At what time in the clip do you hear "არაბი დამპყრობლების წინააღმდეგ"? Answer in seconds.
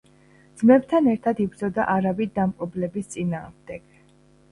1.95-3.85